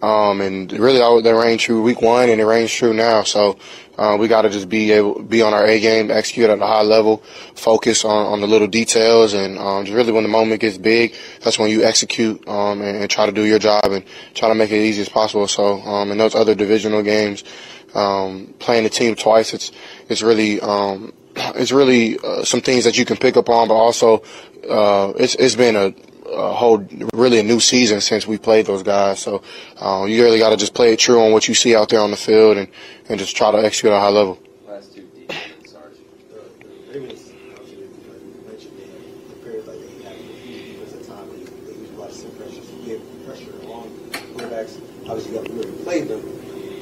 [0.03, 3.23] Um, and really, that, that rang true week one, and it rings true now.
[3.23, 3.57] So
[3.97, 6.67] uh, we got to just be able be on our A game, execute at a
[6.67, 7.23] high level,
[7.55, 11.15] focus on, on the little details, and um, just really when the moment gets big,
[11.39, 14.55] that's when you execute um, and, and try to do your job and try to
[14.55, 15.47] make it as easy as possible.
[15.47, 17.45] So um, in those other divisional games,
[17.95, 19.71] um, playing the team twice, it's
[20.09, 21.13] it's really um,
[21.55, 24.21] it's really uh, some things that you can pick up on, but also
[24.69, 25.93] uh, it's it's been a,
[26.33, 29.19] a whole really a new season since we played those guys.
[29.19, 29.43] So
[29.81, 32.01] uh, you really got to just play it true on what you see out there
[32.01, 32.67] on the field and,
[33.09, 34.39] and just try to execute at a high level.
[34.67, 34.97] Last
[36.97, 37.35] obviously,
[37.77, 41.29] you mentioned they have prepared like they have a few defense at time.
[41.29, 43.89] They, they a lot of sim pressure, so you get pressure on
[44.33, 44.79] quarterbacks.
[45.07, 46.21] Obviously, you got to really play them.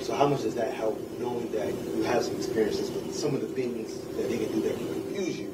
[0.02, 3.42] So how much does that help knowing that you have some experiences with some of
[3.42, 5.50] the things that they can do that can confuse you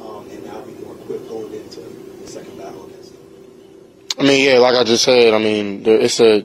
[0.00, 3.13] um, and now be more equipped going into the second battle against?
[4.18, 6.44] I mean, yeah, like I just said, I mean, it's a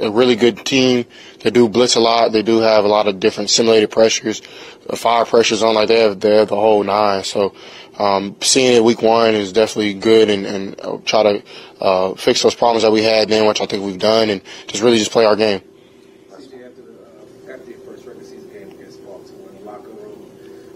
[0.00, 1.06] a really good team.
[1.40, 2.30] They do blitz a lot.
[2.32, 4.42] They do have a lot of different simulated pressures,
[4.90, 5.74] uh, fire pressures on.
[5.74, 7.24] Like they have, they have the whole nine.
[7.24, 7.54] So
[7.98, 11.42] um, seeing it week one is definitely good, and, and uh, try to
[11.80, 14.82] uh, fix those problems that we had then, which I think we've done, and just
[14.82, 15.60] really just play our game.
[16.30, 19.88] CJ, after, the, uh, after your first regular season game against Baltimore in the locker
[19.88, 20.30] room,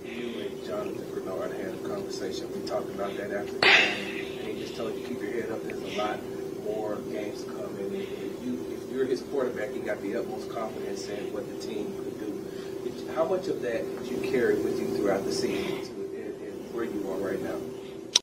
[0.06, 2.48] you and Jonathan Greenard had a conversation.
[2.54, 5.50] We talked about that after the game, and he just told you keep your head
[5.50, 5.62] up.
[5.64, 6.18] There's a lot
[6.64, 7.84] more games coming.
[7.84, 11.66] And if, you, if you're his quarterback, you got the utmost confidence in what the
[11.66, 12.44] team could do.
[12.90, 16.74] Did- How much of that did you carry with you throughout the season and, and
[16.74, 17.54] where you are right now?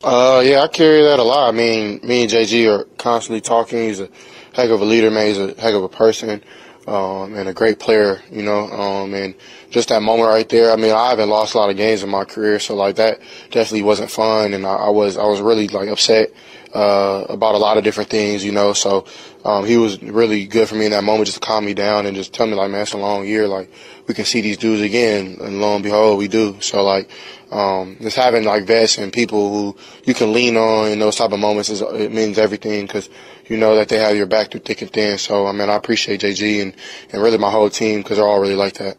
[0.04, 1.48] Uh, yeah, I carry that a lot.
[1.48, 3.80] I mean, me and JG are constantly talking.
[3.80, 4.10] He's a
[4.54, 5.28] heck of a leader, man.
[5.28, 6.44] He's a heck of a person,
[6.88, 8.70] um, and a great player, you know.
[8.70, 9.34] Um, and
[9.70, 10.74] just that moment right there.
[10.74, 13.22] I mean, I haven't lost a lot of games in my career, so like that
[13.50, 14.54] definitely wasn't fun.
[14.54, 16.32] And I, I was, I was really like upset,
[16.78, 18.74] uh, about a lot of different things, you know.
[18.74, 19.06] So,
[19.44, 22.06] um, he was really good for me in that moment just to calm me down
[22.06, 23.48] and just tell me like, man, it's a long year.
[23.48, 23.72] Like,
[24.08, 25.38] we can see these dudes again.
[25.42, 26.62] And lo and behold, we do.
[26.62, 27.10] So like,
[27.52, 31.32] um, just having like vets and people who you can lean on in those type
[31.32, 33.10] of moments is it means everything because
[33.48, 35.18] you know that they have your back through thick and thin.
[35.18, 36.76] So I mean, I appreciate JG and
[37.12, 38.98] and really my whole team because they're all really like that.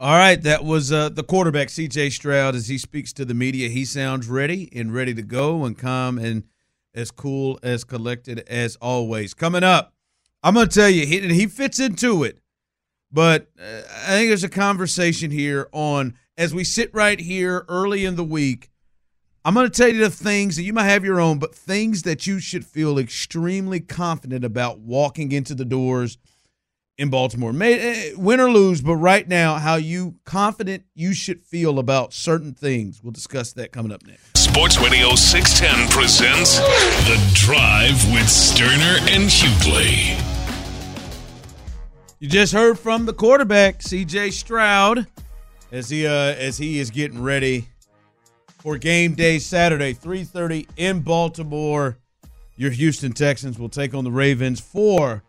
[0.00, 2.10] All right, that was uh, the quarterback, C.J.
[2.10, 3.68] Stroud, as he speaks to the media.
[3.68, 6.44] He sounds ready and ready to go and calm and
[6.94, 9.34] as cool as collected as always.
[9.34, 9.92] Coming up,
[10.42, 12.38] I'm going to tell you, he, he fits into it,
[13.10, 18.04] but uh, I think there's a conversation here on as we sit right here early
[18.04, 18.70] in the week.
[19.44, 22.02] I'm going to tell you the things that you might have your own, but things
[22.02, 26.18] that you should feel extremely confident about walking into the doors
[26.98, 27.52] in Baltimore.
[27.52, 32.12] May, eh, win or lose, but right now, how you confident you should feel about
[32.12, 33.02] certain things.
[33.02, 34.36] We'll discuss that coming up next.
[34.36, 40.20] Sports Radio 610 presents The Drive with Sterner and Hughley.
[42.18, 44.32] You just heard from the quarterback, C.J.
[44.32, 45.06] Stroud,
[45.70, 47.68] as he uh, as he is getting ready
[48.58, 51.98] for game day Saturday, 3:30 in Baltimore.
[52.56, 55.22] Your Houston Texans will take on the Ravens for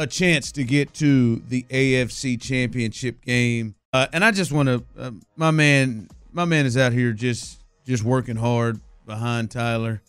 [0.00, 3.74] a chance to get to the AFC Championship game.
[3.92, 7.62] Uh, and I just want to, uh, my man, my man is out here just
[7.86, 10.00] just working hard behind Tyler,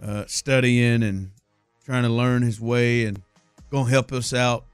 [0.00, 1.32] uh, studying and
[1.84, 3.20] trying to learn his way and
[3.70, 4.64] gonna help us out,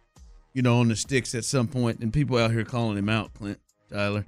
[0.53, 2.01] you know, on the sticks at some point.
[2.01, 3.59] And people out here calling him out, Clint
[3.91, 4.27] Tyler.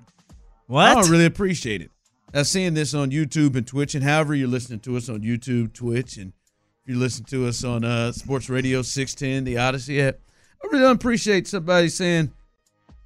[0.68, 0.96] What?
[0.96, 1.90] I really appreciate it.
[2.32, 5.74] I'm seeing this on YouTube and Twitch, and however you're listening to us on YouTube,
[5.74, 6.32] Twitch, and
[6.88, 10.16] if you listen to us on uh, Sports Radio 610, the Odyssey app,
[10.64, 12.32] I really appreciate somebody saying,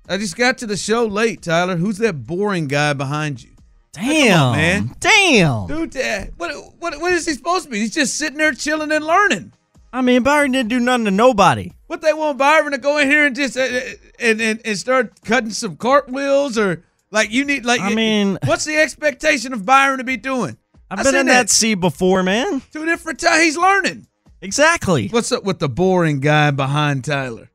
[0.08, 1.74] I just got to the show late, Tyler.
[1.74, 3.50] Who's that boring guy behind you?
[3.96, 4.96] Come on, Damn, man.
[5.00, 5.66] Damn.
[5.66, 7.80] Dude, uh, what, what, what is he supposed to be?
[7.80, 9.52] He's just sitting there chilling and learning.
[9.92, 11.72] I mean, Byron didn't do nothing to nobody.
[11.88, 13.80] What they want Byron to go in here and just uh, uh,
[14.20, 18.64] and, and and start cutting some cartwheels or like you need like I mean- what's
[18.64, 20.56] the expectation of Byron to be doing?
[20.92, 22.60] I've I been in that seat before, man.
[22.72, 23.42] two different times.
[23.42, 24.06] He's learning.
[24.42, 25.08] Exactly.
[25.08, 27.48] What's up with the boring guy behind Tyler?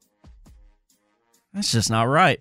[1.54, 2.40] That's just not right.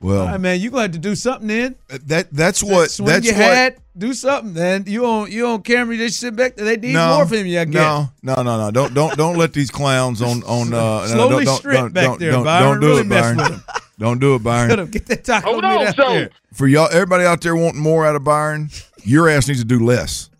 [0.00, 1.76] Well, All right, man, you gonna have to do something then.
[2.06, 3.44] that that's what Swing that's your what.
[3.44, 4.52] hat, do something.
[4.52, 5.94] Then you on you on camera.
[5.94, 6.64] You just sit back there.
[6.64, 7.60] They need no, more from you.
[7.60, 8.08] I guess.
[8.20, 8.70] no, no, no, no.
[8.72, 10.74] Don't don't don't let these clowns on on.
[10.74, 12.70] Uh, Slowly no, don't, strip don't, back don't, there, don't, Byron.
[12.72, 13.62] Don't do Really it, Byron.
[14.00, 14.90] Don't do it, Byron.
[14.90, 16.30] Get that taco Hold meat on, out so- there.
[16.52, 18.70] For y'all, everybody out there wanting more out of Byron,
[19.04, 20.30] your ass needs to do less.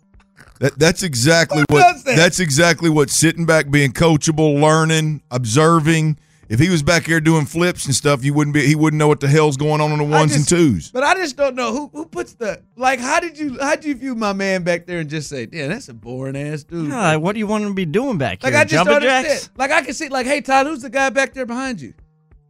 [0.59, 2.15] That, that's exactly Who what that?
[2.15, 6.17] that's exactly what sitting back, being coachable, learning, observing.
[6.49, 8.65] If he was back here doing flips and stuff, you wouldn't be.
[8.65, 10.91] He wouldn't know what the hell's going on on the ones just- and twos.
[10.91, 12.99] But I just don't know who who puts the like.
[12.99, 15.67] How did you how did you view my man back there and just say, "Yeah,
[15.67, 18.41] that's a boring ass dude." God, what do you want him to be doing back
[18.41, 18.51] there?
[18.51, 18.61] Like here?
[18.61, 19.39] I just Jumping don't understand.
[19.39, 19.49] jacks?
[19.57, 21.93] Like I can see, like, hey Tyler, who's the guy back there behind you?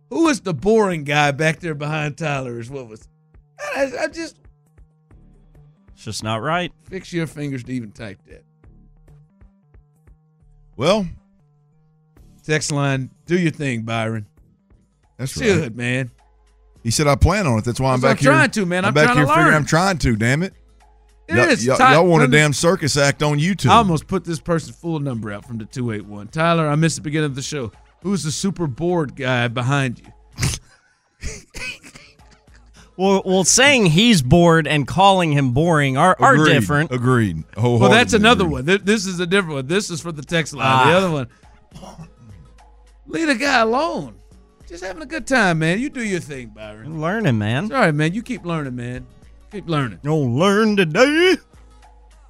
[0.10, 2.60] Who is the boring guy back there behind Tyler?
[2.60, 3.08] Is what was?
[3.76, 4.38] I, I just
[6.04, 6.70] It's just not right.
[6.90, 8.44] fix your fingers to even type that.
[10.76, 11.08] Well,
[12.46, 14.26] text line, do your thing, Byron.
[15.18, 15.74] That's Should right.
[15.74, 16.12] man.
[16.84, 17.64] He said I plan on it.
[17.64, 18.32] That's why I'm back what I'm here.
[18.34, 18.84] trying to, man.
[18.84, 19.56] I'm back trying to here figuring.
[19.56, 20.18] I'm trying to.
[20.18, 20.54] Damn it.
[21.30, 21.66] It y'all, is.
[21.66, 23.70] y'all- Ty- y'all want a damn circus act on YouTube.
[23.70, 26.28] I almost put this person's full number out from the 281.
[26.28, 27.72] Tyler, I missed the beginning of the show.
[28.02, 30.50] Who's the super bored guy behind you?
[32.96, 36.54] Well, well, saying he's bored and calling him boring are, are Agreed.
[36.54, 36.92] different.
[36.92, 37.44] Agreed.
[37.58, 38.66] Well, that's another one.
[38.66, 39.68] This is a different one.
[39.68, 40.88] This is for the text line.
[40.90, 40.98] The Ah.
[40.98, 41.28] other one,
[43.08, 44.16] leave the guy alone.
[44.68, 45.80] Just having a good time, man.
[45.80, 47.02] You do your thing, Byron.
[47.02, 47.66] Learning, man.
[47.66, 48.14] It's all right, man.
[48.14, 49.06] You keep learning, man.
[49.52, 50.00] Keep learning.
[50.04, 51.38] You'll learn today.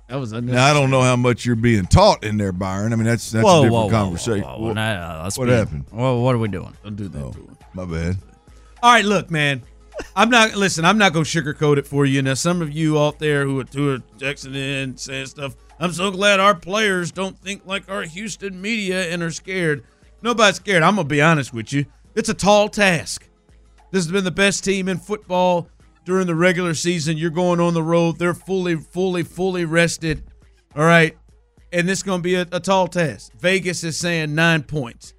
[0.09, 2.91] That was Now I don't know how much you're being taught in there, Byron.
[2.91, 4.43] I mean, that's that's Whoa, a different whoa, whoa, conversation.
[4.47, 4.73] whoa, whoa.
[4.73, 5.85] Nah, let's what be- happened?
[5.91, 6.73] Well, what are we doing?
[6.83, 7.21] Don't do that.
[7.21, 7.35] Oh,
[7.73, 8.17] my bad.
[8.81, 9.63] All right, look, man.
[10.15, 10.85] I'm not listen.
[10.85, 12.21] I'm not gonna sugarcoat it for you.
[12.21, 15.55] Now, some of you out there who are, who are texting in saying stuff.
[15.79, 19.83] I'm so glad our players don't think like our Houston media and are scared.
[20.21, 20.83] Nobody's scared.
[20.83, 21.85] I'm gonna be honest with you.
[22.15, 23.27] It's a tall task.
[23.91, 25.67] This has been the best team in football
[26.05, 27.17] during the regular season.
[27.17, 28.17] You're going on the road.
[28.19, 30.23] They're fully, fully, fully rested.
[30.75, 31.17] All right,
[31.71, 33.31] and this is gonna be a, a tall task.
[33.39, 35.13] Vegas is saying nine points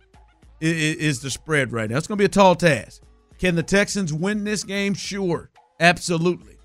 [0.63, 1.99] i- i- is the spread right now.
[1.99, 3.03] It's to be a tall task.
[3.39, 4.95] Can the Texans win this game?
[4.95, 6.57] Sure, absolutely.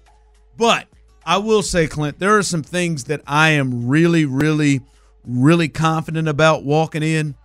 [0.58, 0.88] But
[1.26, 4.82] I will say, Clint, there are some things that I am really, really,
[5.26, 7.36] really confident about walking in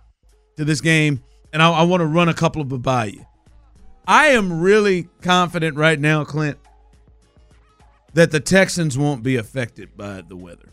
[0.57, 3.25] to this game, and I, I want to run a couple of them by you.
[4.07, 6.57] I am really confident right now, Clint,
[8.13, 10.69] that the Texans won't be affected by the weather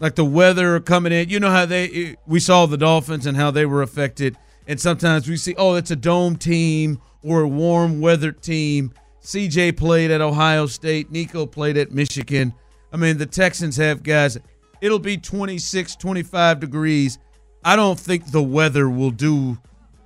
[0.00, 1.28] like the weather coming in.
[1.28, 5.28] You know how they we saw the Dolphins and how they were affected, and sometimes
[5.28, 8.92] we see oh it's a dome team or a warm weather team.
[9.22, 11.10] CJ played at Ohio State.
[11.10, 12.54] Nico played at Michigan.
[12.92, 14.38] I mean the Texans have guys.
[14.80, 17.18] It'll be 26, 25 degrees.
[17.62, 19.58] I don't think the weather will do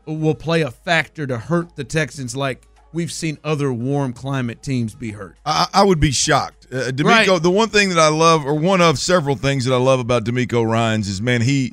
[0.07, 4.95] will play a factor to hurt the Texans like we've seen other warm climate teams
[4.95, 5.37] be hurt.
[5.47, 6.67] I, I would be shocked.
[6.71, 7.43] Uh, DeMeco, Right.
[7.43, 10.25] the one thing that I love, or one of several things that I love about
[10.25, 11.73] DeMeco Ryans is, man, he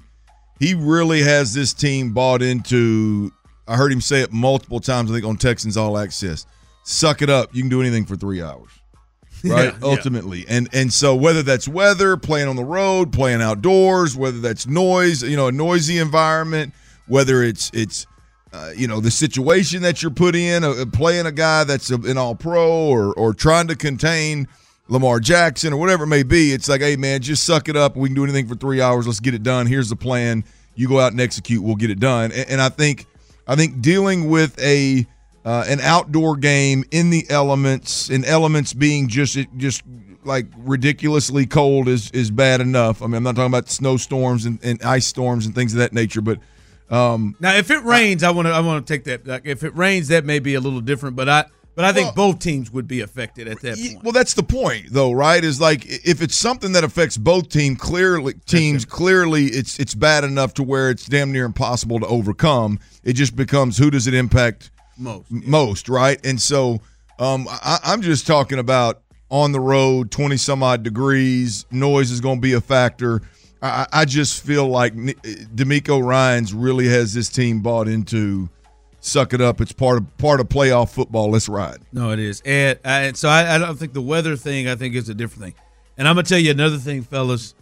[0.60, 3.32] he really has this team bought into.
[3.68, 5.12] I heard him say it multiple times.
[5.12, 6.46] I think on Texans All Access.
[6.84, 7.54] Suck it up.
[7.54, 8.72] You can do anything for three hours,
[9.44, 9.66] right?
[9.66, 9.72] Yeah, yeah.
[9.84, 14.66] Ultimately, and and so whether that's weather, playing on the road, playing outdoors, whether that's
[14.68, 16.74] noise, you know, a noisy environment,
[17.08, 18.08] whether it's it's
[18.52, 21.96] uh, you know the situation that you're put in, uh, playing a guy that's a,
[21.96, 24.48] an All Pro, or or trying to contain
[24.88, 26.52] Lamar Jackson or whatever it may be.
[26.52, 27.96] It's like, hey man, just suck it up.
[27.96, 29.08] We can do anything for three hours.
[29.08, 29.68] Let's get it done.
[29.68, 30.44] Here's the plan.
[30.76, 31.64] You go out and execute.
[31.64, 32.32] We'll get it done.
[32.32, 33.06] And, and I think
[33.52, 35.06] I think dealing with a
[35.44, 39.84] uh, an outdoor game in the elements, and elements being just just
[40.24, 43.02] like ridiculously cold is is bad enough.
[43.02, 45.92] I mean, I'm not talking about snowstorms and, and ice storms and things of that
[45.92, 46.40] nature, but
[46.90, 49.28] um, Now, if it rains, I want to I want to take that.
[49.28, 51.18] Like, if it rains, that may be a little different.
[51.18, 54.04] But I but I think both teams would be affected at that point.
[54.04, 55.44] Well, that's the point, though, right?
[55.44, 60.24] Is like if it's something that affects both team clearly teams, clearly it's it's bad
[60.24, 62.80] enough to where it's damn near impossible to overcome.
[63.04, 66.24] It just becomes who does it impact Most, most, right?
[66.26, 66.82] And so
[67.20, 72.20] um, I, I'm just talking about on the road, twenty some odd degrees, noise is
[72.20, 73.22] going to be a factor.
[73.62, 78.50] I, I just feel like DeMeco Ryans really has this team bought into.
[79.04, 79.60] Suck it up!
[79.60, 81.32] It's part of part of playoff football.
[81.32, 81.80] Let's ride.
[81.92, 82.42] No, it is.
[82.46, 85.44] And, and so I, I don't think the weather thing, I think, is a different
[85.44, 85.54] thing.
[85.98, 87.56] And I'm to tell you another thing, fellas,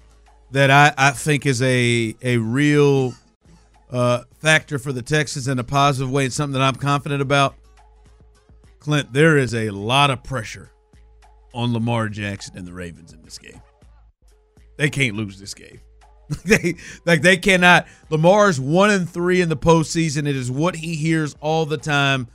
[0.52, 3.14] that I, I think is a, a real
[3.90, 7.56] uh, factor for the Texans in a positive way and something that I'm confident about.
[8.80, 10.72] Clint, there is a lot of pressure
[11.54, 13.62] on Lamar Jackson and the Ravens in this game.
[14.78, 15.80] They can't lose this game.
[16.46, 17.88] they like they cannot.
[18.10, 20.28] Lamar's one and three in the postseason.
[20.28, 22.28] It is what he hears all the time.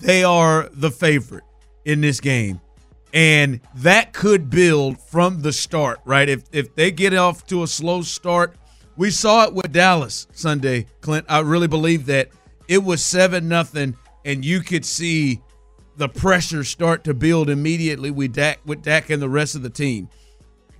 [0.00, 1.44] They are the favorite
[1.84, 2.60] in this game,
[3.12, 6.00] and that could build from the start.
[6.04, 6.28] Right?
[6.28, 8.56] If if they get off to a slow start,
[8.96, 10.86] we saw it with Dallas Sunday.
[11.02, 12.30] Clint, I really believe that
[12.68, 15.42] it was seven nothing, and you could see
[15.96, 19.70] the pressure start to build immediately with Dak with Dak and the rest of the
[19.70, 20.08] team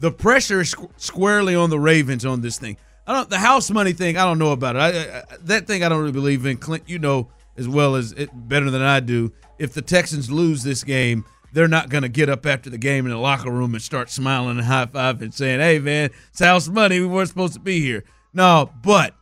[0.03, 2.77] the pressure is squ- squarely on the Ravens on this thing.
[3.07, 4.17] I don't the house money thing.
[4.17, 4.79] I don't know about it.
[4.81, 6.57] I, I, that thing I don't really believe in.
[6.57, 9.33] Clint, you know, as well as it, better than I do.
[9.61, 13.07] If the Texans lose this game, they're not going to get up after the game
[13.07, 16.41] in the locker room and start smiling and high five and saying, "Hey, man, it's
[16.41, 16.99] house money.
[16.99, 18.03] We weren't supposed to be here."
[18.35, 19.15] No, but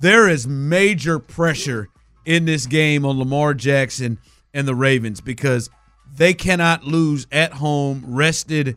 [0.00, 1.88] there is major pressure
[2.24, 4.18] in this game on Lamar Jackson
[4.52, 5.70] and the Ravens because
[6.16, 8.76] they cannot lose at home, rested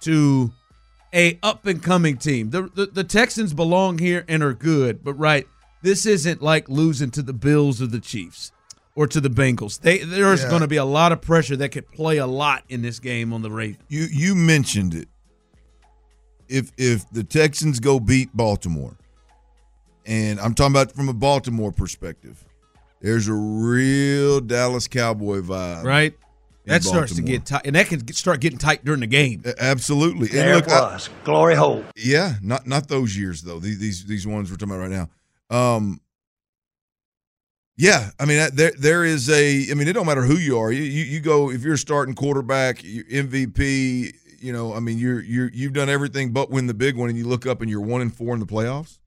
[0.00, 0.52] to
[1.14, 2.50] a up and coming team.
[2.50, 5.46] The, the, the Texans belong here and are good, but right,
[5.82, 8.52] this isn't like losing to the Bills or the Chiefs
[8.94, 9.80] or to the Bengals.
[9.80, 10.48] They there's Yeah.
[10.50, 13.32] going to be a lot of pressure that could play a lot in this game
[13.32, 13.82] on the Ravens.
[13.88, 15.08] You you mentioned it.
[16.48, 18.96] If if the Texans go beat Baltimore,
[20.04, 22.44] and I'm talking about from a Baltimore perspective,
[23.00, 26.14] there's a real Dallas Cowboy vibe, Right?
[26.70, 29.06] In That starts to get tight, and that can get, start getting tight during the
[29.06, 29.42] game.
[29.58, 30.28] Absolutely.
[30.28, 31.10] And There look, it I- was.
[31.24, 31.84] glory hole.
[31.96, 33.58] Yeah, not not those years though.
[33.58, 35.08] These these these ones we're talking about right
[35.50, 35.74] now.
[35.74, 36.00] Um.
[37.76, 39.70] Yeah, I mean there there is a.
[39.70, 40.70] I mean it don't matter who you are.
[40.70, 44.12] You you, you go if you're starting quarterback, you MVP.
[44.42, 47.18] You know, I mean you're you're you've done everything but win the big one, and
[47.18, 48.98] you look up and you're one and four in the playoffs.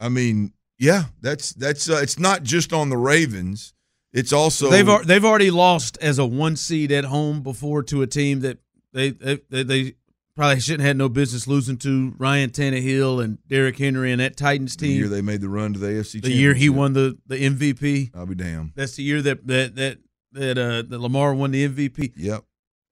[0.00, 3.73] I mean, yeah, that's that's uh, it's not just on the Ravens.
[4.14, 8.06] It's also they've they've already lost as a one seed at home before to a
[8.06, 8.58] team that
[8.92, 9.94] they they, they,
[10.36, 14.36] probably shouldn't have had no business losing to Ryan Tannehill and Derrick Henry and that
[14.36, 14.90] Titans team.
[14.90, 16.22] the year they made the run to the AFC.
[16.22, 18.10] the year he won the, the MVP.
[18.14, 18.72] I'll be damned.
[18.74, 19.98] That's the year that that that
[20.32, 22.14] that uh that Lamar won the MVP.
[22.16, 22.44] Yep.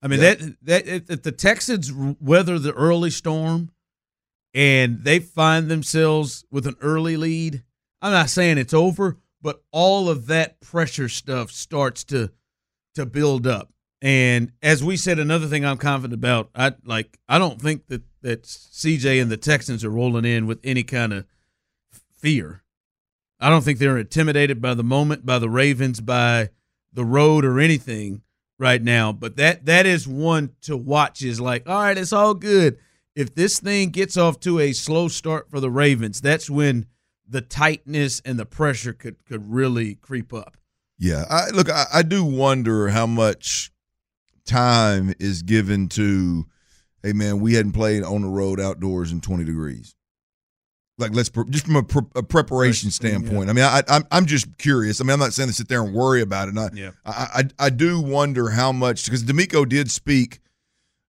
[0.02, 0.38] I mean Yep.
[0.38, 3.70] that that if the Texans weather the early storm
[4.54, 7.62] and they find themselves with an early lead,
[8.00, 12.30] I'm not saying it's over, but all of that pressure stuff starts to
[12.94, 13.72] to build up.
[14.00, 18.02] And as we said, another thing I'm confident about, I like I don't think that
[18.22, 21.26] that CJ and the Texans are rolling in with any kind of
[22.18, 22.62] fear.
[23.40, 26.50] I don't think they're intimidated by the moment, by the Ravens, by
[26.92, 28.22] the road or anything
[28.58, 29.12] right now.
[29.12, 31.22] But that that is one to watch.
[31.22, 32.78] Is like, all right, it's all good.
[33.14, 36.86] If this thing gets off to a slow start for the Ravens, that's when
[37.32, 40.56] the tightness and the pressure could could really creep up.
[40.98, 41.68] Yeah, I look.
[41.70, 43.72] I, I do wonder how much
[44.46, 46.44] time is given to.
[47.02, 49.94] Hey, man, we hadn't played on the road outdoors in twenty degrees.
[50.98, 53.50] Like, let's pre- just from a, pre- a preparation standpoint.
[53.50, 55.00] I mean, I, I'm I'm just curious.
[55.00, 56.56] I mean, I'm not saying to sit there and worry about it.
[56.56, 56.90] I, Yeah.
[57.04, 57.28] I,
[57.58, 60.38] I I do wonder how much because DeMeco did speak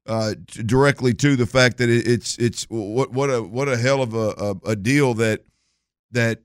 [0.07, 3.77] uh, t- directly to the fact that it, it's it's what what a what a
[3.77, 4.29] hell of a,
[4.65, 5.41] a, a deal that
[6.13, 6.39] that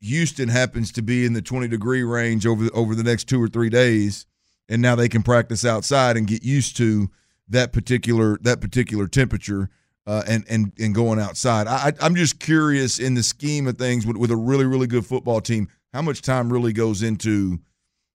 [0.00, 3.48] Houston happens to be in the 20 degree range over over the next two or
[3.48, 4.26] three days,
[4.68, 7.10] and now they can practice outside and get used to
[7.48, 9.70] that particular that particular temperature
[10.06, 11.66] uh, and and and going outside.
[11.66, 15.06] I, I'm just curious in the scheme of things with, with a really really good
[15.06, 17.60] football team, how much time really goes into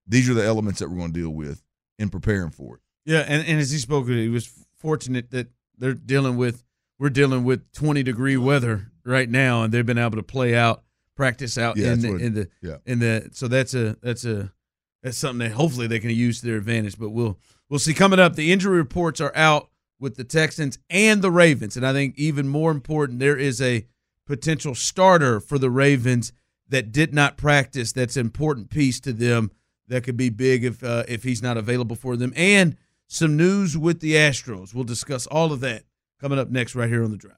[0.08, 1.64] these are the elements that we're going to deal with
[1.98, 2.82] in preparing for it.
[3.06, 5.48] Yeah, and, and as he spoke, he was fortunate that
[5.78, 6.64] they're dealing with
[6.98, 10.84] we're dealing with 20 degree weather right now, and they've been able to play out,
[11.16, 12.78] practice out Yeah, in the, what- in the yeah.
[12.86, 13.30] in the.
[13.34, 14.52] So that's a that's a
[15.04, 16.98] that's something that hopefully they can use to their advantage.
[16.98, 17.38] But we'll
[17.70, 18.36] we'll see coming up.
[18.36, 22.48] The injury reports are out with the Texans and the Ravens, and I think even
[22.48, 23.86] more important, there is a
[24.28, 26.34] potential starter for the Ravens
[26.68, 27.92] that did not practice.
[27.92, 29.52] That's an important piece to them
[29.88, 32.34] that could be big if uh, if he's not available for them.
[32.36, 32.76] And
[33.08, 34.74] some news with the Astros.
[34.74, 35.84] We'll discuss all of that
[36.20, 37.38] coming up next right here on the drive.